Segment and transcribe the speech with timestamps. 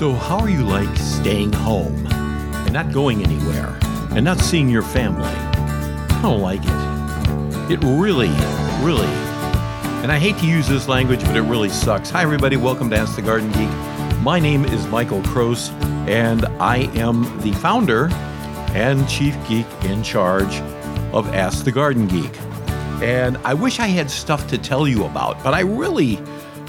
[0.00, 3.78] So, how are you like staying home and not going anywhere
[4.12, 5.28] and not seeing your family?
[5.28, 7.70] I don't like it.
[7.70, 8.30] It really,
[8.82, 9.12] really,
[10.00, 12.08] and I hate to use this language, but it really sucks.
[12.08, 12.56] Hi, everybody.
[12.56, 13.68] Welcome to Ask the Garden Geek.
[14.22, 15.68] My name is Michael Kroos,
[16.08, 18.08] and I am the founder
[18.70, 20.62] and chief geek in charge
[21.12, 22.40] of Ask the Garden Geek.
[23.02, 26.18] And I wish I had stuff to tell you about, but I really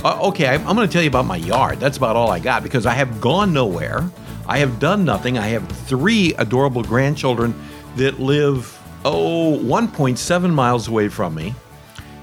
[0.04, 1.80] uh, okay, I'm, I'm going to tell you about my yard.
[1.80, 4.10] That's about all I got because I have gone nowhere.
[4.48, 5.38] I have done nothing.
[5.38, 7.54] I have three adorable grandchildren
[7.98, 11.54] that live, oh, 1.7 miles away from me.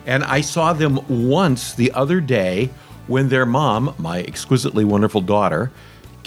[0.07, 2.71] And I saw them once the other day
[3.07, 5.71] when their mom, my exquisitely wonderful daughter,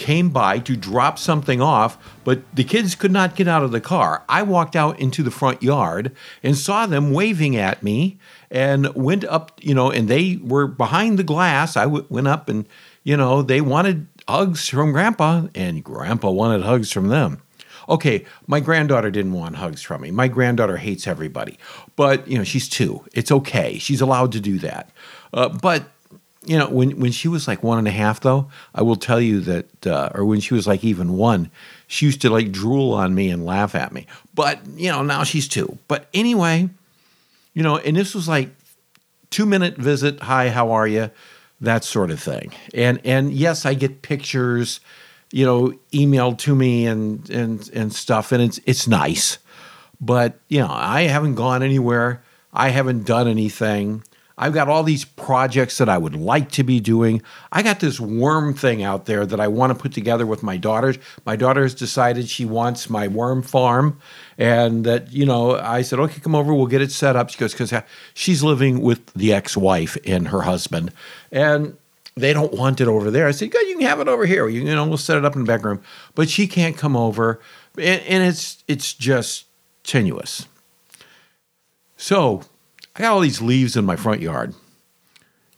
[0.02, 3.80] came by to drop something off, but the kids could not get out of the
[3.80, 4.24] car.
[4.28, 6.10] I walked out into the front yard
[6.42, 8.18] and saw them waving at me
[8.50, 11.76] and went up, you know, and they were behind the glass.
[11.76, 12.66] I w- went up and,
[13.04, 17.40] you know, they wanted hugs from grandpa, and grandpa wanted hugs from them.
[17.88, 20.10] Okay, my granddaughter didn't want hugs from me.
[20.10, 21.58] My granddaughter hates everybody,
[21.94, 23.04] but, you know, she's two.
[23.12, 23.78] It's okay.
[23.78, 24.90] She's allowed to do that.
[25.32, 25.84] Uh, but
[26.44, 29.20] you know, when when she was like one and a half, though, I will tell
[29.20, 31.50] you that, uh, or when she was like even one,
[31.86, 34.06] she used to like drool on me and laugh at me.
[34.34, 35.78] But you know, now she's two.
[35.86, 36.68] But anyway,
[37.54, 38.50] you know, and this was like
[39.30, 40.20] two minute visit.
[40.20, 41.10] Hi, how are you?
[41.60, 42.52] That sort of thing.
[42.74, 44.80] And and yes, I get pictures,
[45.30, 49.38] you know, emailed to me and and and stuff, and it's it's nice.
[50.00, 52.24] But you know, I haven't gone anywhere.
[52.52, 54.02] I haven't done anything.
[54.42, 57.22] I've got all these projects that I would like to be doing.
[57.52, 60.56] I got this worm thing out there that I want to put together with my
[60.56, 60.98] daughters.
[61.24, 64.00] My daughter has decided she wants my worm farm,
[64.36, 67.30] and that you know, I said, okay, come over, we'll get it set up.
[67.30, 67.72] She goes because
[68.14, 70.90] she's living with the ex-wife and her husband,
[71.30, 71.76] and
[72.16, 73.28] they don't want it over there.
[73.28, 74.48] I said, good, you can have it over here.
[74.48, 75.80] You, you know, we'll set it up in the back room,
[76.16, 77.38] but she can't come over,
[77.78, 79.46] and, and it's it's just
[79.84, 80.48] tenuous.
[81.96, 82.42] So
[82.94, 84.54] I got all these leaves in my front yard.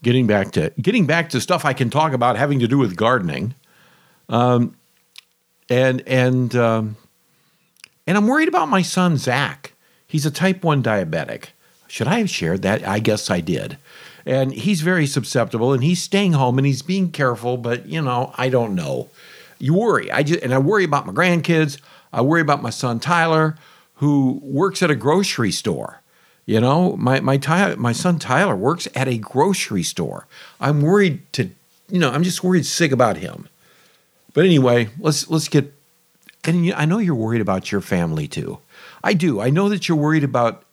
[0.02, 2.94] Getting back to getting back to stuff I can talk about having to do with
[2.94, 3.54] gardening,
[4.28, 4.76] um,
[5.70, 6.96] and and um,
[8.06, 9.72] and I'm worried about my son Zach.
[10.06, 11.46] He's a type one diabetic.
[11.88, 12.86] Should I have shared that?
[12.86, 13.78] I guess I did.
[14.26, 17.56] And he's very susceptible, and he's staying home and he's being careful.
[17.56, 19.08] But you know, I don't know.
[19.58, 20.10] You worry.
[20.12, 21.80] I just and I worry about my grandkids.
[22.12, 23.56] I worry about my son Tyler,
[23.94, 26.02] who works at a grocery store
[26.46, 27.38] you know, my my
[27.76, 30.26] my son Tyler works at a grocery store.
[30.60, 31.50] I'm worried to,
[31.88, 33.48] you know, I'm just worried sick about him.
[34.34, 35.72] But anyway, let's let's get.
[36.46, 38.58] And I know you're worried about your family too.
[39.02, 39.40] I do.
[39.40, 40.64] I know that you're worried about,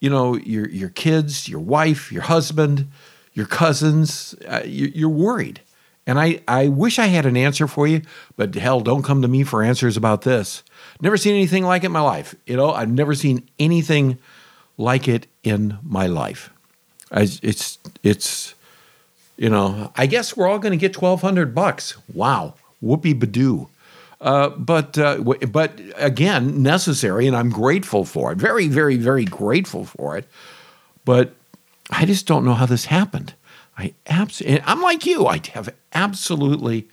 [0.00, 2.88] you know, your your kids, your wife, your husband,
[3.34, 4.34] your cousins.
[4.48, 5.60] Uh, you, you're worried,
[6.06, 8.00] and I I wish I had an answer for you.
[8.38, 10.62] But hell, don't come to me for answers about this.
[11.02, 12.34] Never seen anything like it in my life.
[12.46, 14.18] You know, I've never seen anything
[14.82, 16.50] like it in my life.
[17.10, 18.54] I, it's it's
[19.36, 21.96] you know I guess we're all going to get twelve hundred bucks.
[22.12, 23.68] Wow, whoopee badoo.
[24.20, 28.38] Uh, but uh, but again, necessary, and I'm grateful for it.
[28.38, 30.26] Very very very grateful for it.
[31.04, 31.34] But
[31.90, 33.34] I just don't know how this happened.
[33.76, 35.26] I abs- I'm like you.
[35.26, 36.88] I have absolutely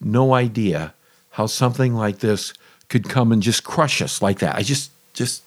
[0.00, 0.94] no idea
[1.30, 2.52] how something like this
[2.88, 4.56] could come and just crush us like that.
[4.56, 5.42] I just just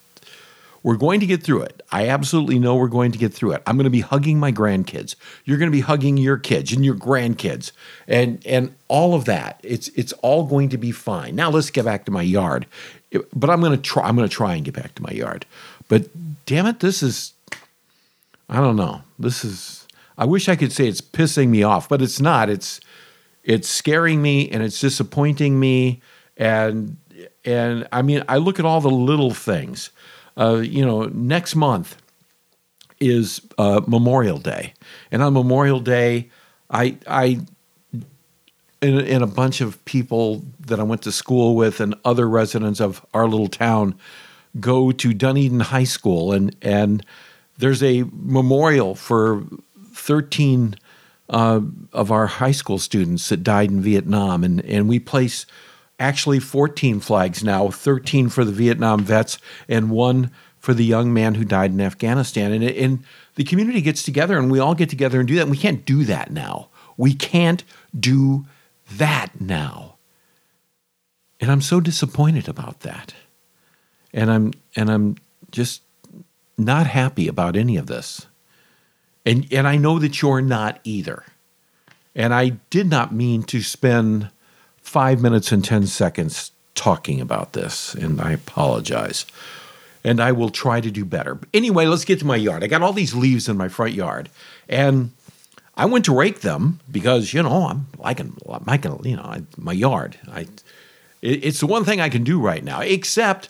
[0.85, 1.81] we're going to get through it.
[1.91, 3.63] I absolutely know we're going to get through it.
[3.65, 5.15] I'm going to be hugging my grandkids.
[5.43, 7.71] You're going to be hugging your kids and your grandkids
[8.07, 9.59] and and all of that.
[9.63, 11.35] It's it's all going to be fine.
[11.35, 12.67] Now let's get back to my yard.
[13.33, 15.47] But I'm going to try I'm going to try and get back to my yard.
[15.87, 16.05] But
[16.45, 17.33] damn it, this is
[18.47, 19.01] I don't know.
[19.17, 19.87] This is
[20.19, 22.47] I wish I could say it's pissing me off, but it's not.
[22.47, 22.79] It's
[23.43, 26.03] it's scaring me and it's disappointing me
[26.37, 26.95] and
[27.43, 29.89] and I mean, I look at all the little things
[30.37, 32.01] uh, you know, next month
[32.99, 34.73] is uh, Memorial Day,
[35.11, 36.29] and on Memorial Day,
[36.69, 37.41] I I
[38.81, 42.79] and, and a bunch of people that I went to school with and other residents
[42.79, 43.95] of our little town
[44.59, 47.05] go to Dunedin High School, and and
[47.57, 49.43] there's a memorial for
[49.93, 50.75] 13
[51.29, 51.61] uh,
[51.93, 55.45] of our high school students that died in Vietnam, and and we place
[55.99, 59.37] actually 14 flags now 13 for the Vietnam vets
[59.67, 62.51] and one for the young man who died in Afghanistan.
[62.51, 63.03] And, and
[63.35, 65.43] the community gets together and we all get together and do that.
[65.43, 66.69] And we can't do that now.
[66.97, 67.63] We can't
[67.97, 68.45] do
[68.93, 69.95] that now.
[71.39, 73.13] And I'm so disappointed about that.
[74.13, 75.17] And I'm and I'm
[75.51, 75.81] just
[76.57, 78.25] not happy about any of this.
[79.25, 81.23] And and I know that you're not either.
[82.15, 84.29] And I did not mean to spend
[84.85, 89.25] five minutes and 10 seconds talking about this, and I apologize.
[90.03, 91.39] And I will try to do better.
[91.51, 92.63] Anyway, let's get to my yard.
[92.63, 94.29] I got all these leaves in my front yard,
[94.69, 95.11] and
[95.75, 100.19] I went to rake them because you know I'm liking liking you know my yard.
[100.31, 100.45] I
[101.23, 102.81] it's the one thing I can do right now.
[102.81, 103.49] Except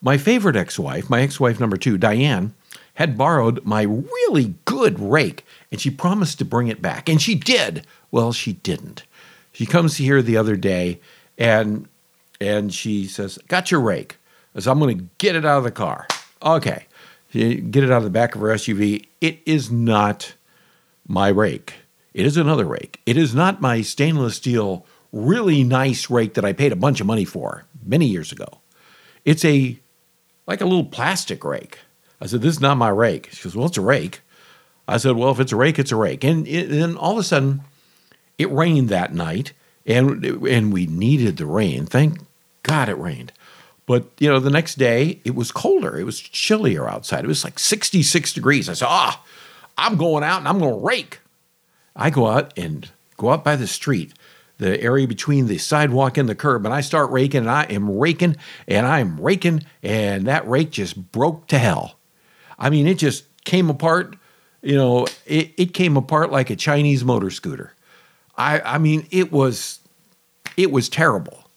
[0.00, 2.54] my favorite ex-wife, my ex-wife number two, Diane,
[2.94, 7.34] had borrowed my really good rake, and she promised to bring it back, and she
[7.34, 7.86] did.
[8.10, 9.02] Well, she didn't.
[9.54, 11.00] She comes here the other day,
[11.38, 11.88] and
[12.40, 14.18] and she says, "Got your rake."
[14.54, 16.06] I said, "I'm going to get it out of the car."
[16.42, 16.84] Okay,
[17.32, 19.06] get it out of the back of her SUV.
[19.22, 20.34] It is not
[21.08, 21.74] my rake.
[22.12, 23.00] It is another rake.
[23.06, 27.06] It is not my stainless steel really nice rake that I paid a bunch of
[27.06, 28.58] money for many years ago.
[29.24, 29.78] It's a
[30.46, 31.78] like a little plastic rake.
[32.20, 33.30] I said, This is not my rake.
[33.32, 34.20] She goes, Well, it's a rake.
[34.86, 36.24] I said, Well, if it's a rake, it's a rake.
[36.24, 37.62] And, then all of a sudden,
[38.38, 39.52] it rained that night,
[39.86, 41.86] and, and we needed the rain.
[41.86, 42.18] Thank
[42.62, 43.32] God it rained.
[43.86, 45.98] But, you know, the next day, it was colder.
[45.98, 47.24] It was chillier outside.
[47.24, 48.68] It was like 66 degrees.
[48.68, 49.22] I said, Ah,
[49.76, 51.20] I'm going out and I'm going to rake.
[51.94, 52.88] I go out and
[53.18, 54.14] go out by the street
[54.58, 57.98] the area between the sidewalk and the curb, and I start raking, and I am
[57.98, 58.36] raking,
[58.68, 61.96] and I am raking, and that rake just broke to hell.
[62.58, 64.16] I mean, it just came apart.
[64.62, 67.74] You know, it, it came apart like a Chinese motor scooter.
[68.36, 69.80] I, I mean, it was,
[70.56, 71.48] it was terrible.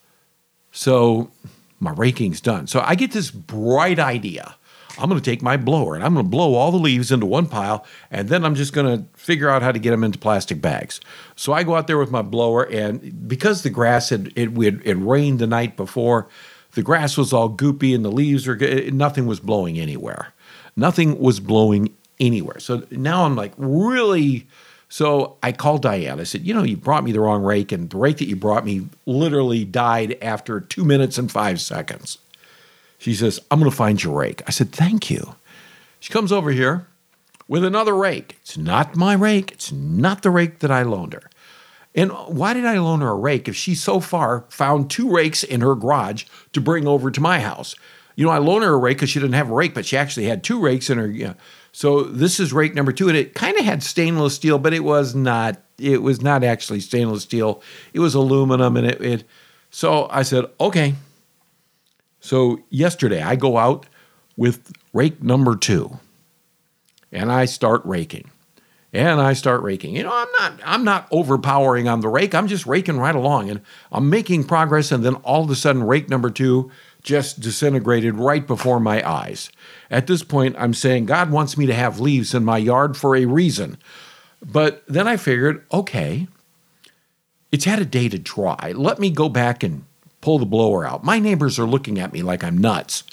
[0.71, 1.31] So
[1.79, 2.67] my raking's done.
[2.67, 4.55] So I get this bright idea.
[4.99, 7.25] I'm going to take my blower and I'm going to blow all the leaves into
[7.27, 10.17] one pile, and then I'm just going to figure out how to get them into
[10.17, 10.99] plastic bags.
[11.35, 14.81] So I go out there with my blower, and because the grass had it, it,
[14.83, 16.27] it rained the night before,
[16.73, 18.55] the grass was all goopy and the leaves were
[18.91, 20.33] nothing was blowing anywhere.
[20.75, 22.59] Nothing was blowing anywhere.
[22.59, 24.47] So now I'm like really.
[24.89, 26.19] So I called Diane.
[26.19, 28.35] I said, You know, you brought me the wrong rake, and the rake that you
[28.35, 32.19] brought me literally died after two minutes and five seconds.
[32.97, 34.41] She says, I'm going to find your rake.
[34.47, 35.35] I said, Thank you.
[35.99, 36.87] She comes over here
[37.47, 38.37] with another rake.
[38.41, 39.51] It's not my rake.
[39.51, 41.29] It's not the rake that I loaned her.
[41.95, 45.43] And why did I loan her a rake if she so far found two rakes
[45.43, 47.75] in her garage to bring over to my house?
[48.15, 49.97] You know, I loaned her a rake because she didn't have a rake, but she
[49.97, 51.07] actually had two rakes in her.
[51.07, 51.35] You know.
[51.77, 54.83] So this is rake number two, and it kind of had stainless steel, but it
[54.83, 55.61] was not.
[55.77, 57.61] It was not actually stainless steel.
[57.93, 58.99] It was aluminum, and it.
[58.99, 59.23] it
[59.69, 60.95] so I said, okay,
[62.19, 63.85] so yesterday I go out
[64.35, 65.99] with rake number two
[67.11, 68.31] and I start raking.
[68.91, 69.95] And I start raking.
[69.95, 72.33] You know, I'm not I'm not overpowering on the rake.
[72.33, 75.83] I'm just raking right along and I'm making progress and then all of a sudden
[75.83, 76.71] rake number 2
[77.07, 79.49] just disintegrated right before my eyes.
[79.89, 83.15] At this point I'm saying God wants me to have leaves in my yard for
[83.15, 83.77] a reason.
[84.45, 86.27] But then I figured, okay,
[87.49, 88.73] it's had a day to dry.
[88.75, 89.85] Let me go back and
[90.19, 91.05] pull the blower out.
[91.05, 93.05] My neighbors are looking at me like I'm nuts.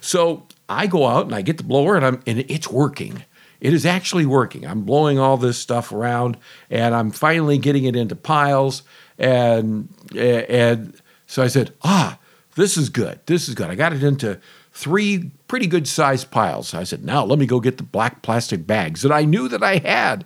[0.00, 3.24] So I go out and I get the blower and I'm and it's working.
[3.60, 4.66] It is actually working.
[4.66, 6.36] I'm blowing all this stuff around
[6.68, 8.82] and I'm finally getting it into piles
[9.18, 12.18] and and so I said, "Ah,
[12.56, 13.20] this is good.
[13.26, 13.70] This is good.
[13.70, 14.40] I got it into
[14.72, 18.66] three pretty good sized piles." I said, "Now let me go get the black plastic
[18.66, 20.24] bags that I knew that I had."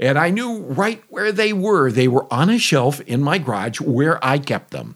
[0.00, 1.90] And I knew right where they were.
[1.90, 4.94] They were on a shelf in my garage where I kept them.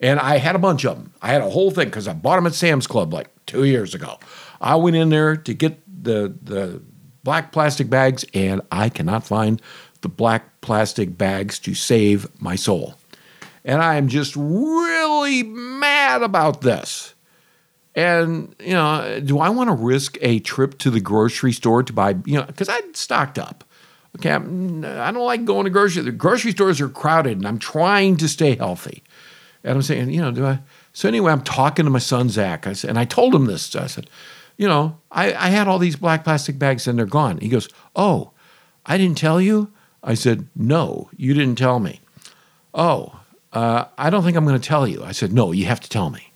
[0.00, 1.12] And I had a bunch of them.
[1.20, 3.94] I had a whole thing because I bought them at Sam's Club like two years
[3.94, 4.18] ago.
[4.60, 6.80] I went in there to get the the
[7.22, 9.60] black plastic bags, and I cannot find
[10.00, 12.96] the black plastic bags to save my soul.
[13.64, 17.14] And I am just really mad about this.
[17.94, 21.92] And, you know, do I want to risk a trip to the grocery store to
[21.92, 23.64] buy, you know, because I stocked up.
[24.16, 26.02] Okay, I'm, I do not like going to grocery.
[26.02, 29.02] The grocery stores are crowded, and I'm trying to stay healthy.
[29.64, 30.60] And I'm saying, you know, do I?
[30.92, 33.74] So anyway, I'm talking to my son Zach, I said, and I told him this.
[33.74, 34.10] I said,
[34.56, 37.38] you know, I, I had all these black plastic bags and they're gone.
[37.38, 38.32] He goes, oh,
[38.84, 39.72] I didn't tell you.
[40.02, 42.00] I said, no, you didn't tell me.
[42.74, 43.20] Oh,
[43.52, 45.04] uh, I don't think I'm going to tell you.
[45.04, 46.32] I said, no, you have to tell me.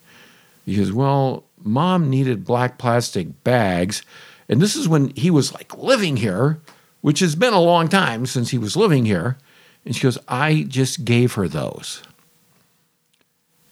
[0.65, 4.03] He goes, well, mom needed black plastic bags.
[4.49, 6.61] And this is when he was like living here,
[7.01, 9.39] which has been a long time since he was living here.
[9.85, 12.03] And she goes, I just gave her those.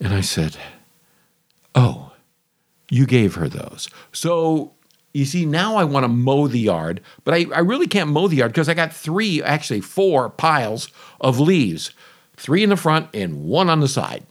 [0.00, 0.56] And I said,
[1.74, 2.12] Oh,
[2.90, 3.88] you gave her those.
[4.12, 4.72] So
[5.12, 8.28] you see, now I want to mow the yard, but I, I really can't mow
[8.28, 10.88] the yard because I got three, actually four piles
[11.20, 11.90] of leaves
[12.36, 14.24] three in the front and one on the side.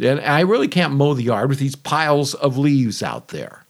[0.00, 3.64] And I really can't mow the yard with these piles of leaves out there.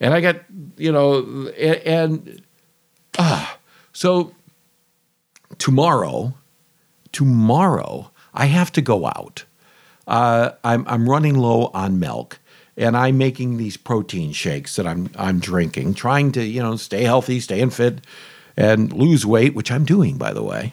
[0.00, 0.36] And I got,
[0.76, 2.42] you know, and, and
[3.18, 3.58] ah,
[3.92, 4.34] so
[5.58, 6.34] tomorrow,
[7.12, 9.44] tomorrow, I have to go out.
[10.06, 12.38] Uh, I'm, I'm running low on milk
[12.76, 17.04] and I'm making these protein shakes that I'm I'm drinking, trying to you know stay
[17.04, 18.00] healthy, stay in fit,
[18.56, 20.72] and lose weight, which I'm doing by the way.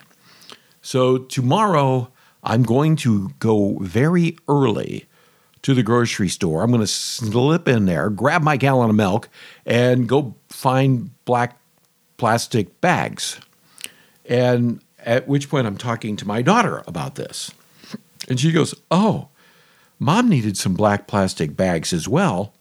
[0.81, 2.09] So tomorrow
[2.43, 5.05] I'm going to go very early
[5.61, 6.63] to the grocery store.
[6.63, 9.29] I'm going to slip in there, grab my gallon of milk,
[9.65, 11.57] and go find black
[12.17, 13.39] plastic bags.
[14.25, 17.51] And at which point I'm talking to my daughter about this.
[18.27, 19.29] And she goes, Oh,
[19.97, 22.53] Mom needed some black plastic bags as well.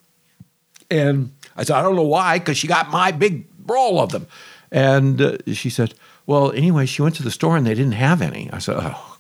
[0.91, 4.27] And I said, I don't know why, because she got my big roll of them.
[4.73, 5.95] And uh, she said,
[6.27, 8.51] Well, anyway, she went to the store and they didn't have any.
[8.53, 9.18] I said, Oh.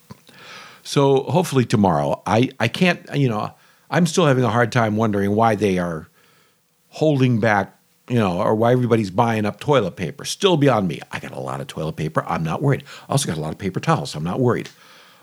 [0.88, 3.52] So hopefully tomorrow, I, I can't, you know,
[3.90, 6.08] I'm still having a hard time wondering why they are
[6.88, 7.78] holding back,
[8.08, 10.24] you know, or why everybody's buying up toilet paper.
[10.24, 11.02] Still beyond me.
[11.12, 12.24] I got a lot of toilet paper.
[12.26, 12.84] I'm not worried.
[13.06, 14.14] I also got a lot of paper towels.
[14.14, 14.70] I'm not worried.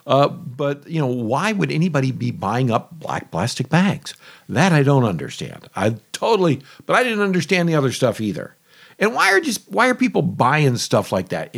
[0.06, 4.14] Uh, but you know, why would anybody be buying up black plastic bags?
[4.48, 5.68] That I don't understand.
[5.76, 8.56] I totally, but I didn't understand the other stuff either.
[9.00, 11.56] And why are just why are people buying stuff like that?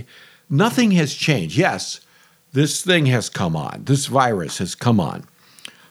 [0.49, 1.57] Nothing has changed.
[1.57, 1.99] Yes,
[2.57, 3.83] this thing has come on.
[3.85, 5.25] This virus has come on.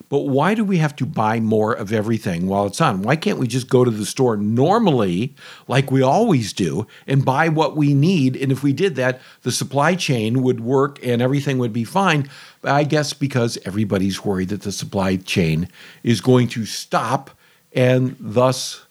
[0.08, 3.02] But why do we have to buy more of everything while it's on?
[3.02, 5.36] Why can't we just go to the store normally,
[5.68, 8.34] like we always do, and buy what we need?
[8.34, 12.28] And if we did that, the supply chain would work and everything would be fine.
[12.64, 15.68] I guess because everybody's worried that the supply chain
[16.02, 17.30] is going to stop,
[17.72, 18.86] and thus,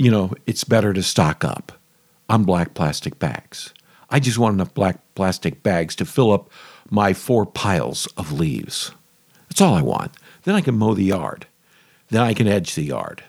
[0.00, 1.70] you know, it's better to stock up
[2.28, 3.72] on black plastic bags.
[4.10, 6.50] I just want enough black plastic bags to fill up
[6.90, 8.92] my four piles of leaves.
[9.48, 10.12] That's all I want.
[10.42, 11.46] Then I can mow the yard.
[12.08, 13.22] Then I can edge the yard.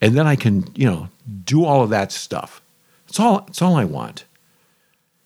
[0.00, 1.08] And then I can, you know,
[1.44, 2.62] do all of that stuff.
[3.06, 4.24] That's all that's all I want.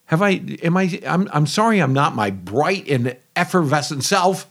[0.05, 4.49] Have I am I I'm I'm sorry I'm not my bright and effervescent self.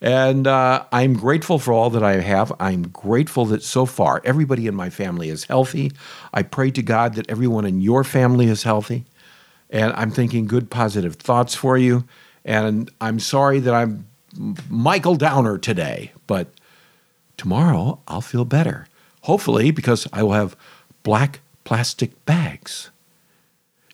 [0.00, 2.52] And uh, I'm grateful for all that I have.
[2.60, 5.90] I'm grateful that so far everybody in my family is healthy.
[6.32, 9.06] I pray to God that everyone in your family is healthy.
[9.70, 12.04] And I'm thinking good, positive thoughts for you.
[12.44, 14.06] And I'm sorry that I'm
[14.68, 16.48] Michael Downer today, but
[17.36, 18.86] tomorrow I'll feel better.
[19.22, 20.56] Hopefully, because I will have
[21.02, 22.90] black plastic bags.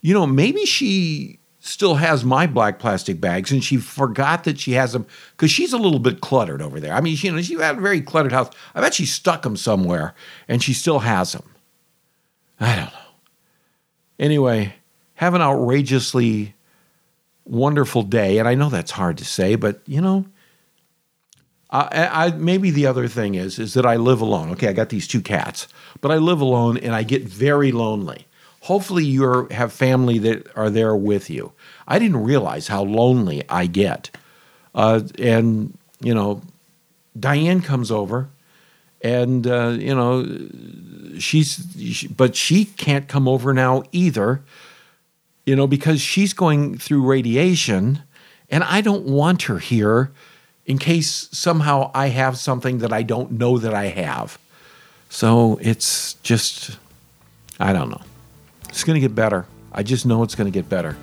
[0.00, 4.72] You know, maybe she still has my black plastic bags and she forgot that she
[4.72, 6.92] has them because she's a little bit cluttered over there.
[6.92, 8.50] I mean, you know, she had a very cluttered house.
[8.74, 10.14] I bet she stuck them somewhere
[10.46, 11.54] and she still has them.
[12.60, 13.10] I don't know.
[14.18, 14.74] Anyway,
[15.14, 16.54] have an outrageously
[17.44, 18.38] wonderful day.
[18.38, 20.26] And I know that's hard to say, but you know,
[21.70, 24.50] I, I, maybe the other thing is is that I live alone.
[24.50, 25.66] Okay, I got these two cats,
[26.00, 28.26] but I live alone and I get very lonely.
[28.60, 31.52] Hopefully, you have family that are there with you.
[31.86, 34.10] I didn't realize how lonely I get,
[34.74, 36.42] uh, and you know,
[37.18, 38.30] Diane comes over,
[39.02, 44.42] and uh, you know, she's she, but she can't come over now either
[45.46, 48.02] you know, because she's going through radiation
[48.50, 50.10] and I don't want her here
[50.66, 54.38] in case somehow I have something that I don't know that I have.
[55.08, 56.78] So it's just,
[57.60, 58.00] I don't know.
[58.68, 59.46] It's going to get better.
[59.72, 60.96] I just know it's going to get better.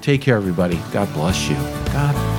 [0.00, 0.78] Take care, everybody.
[0.92, 1.56] God bless you.
[1.92, 2.33] God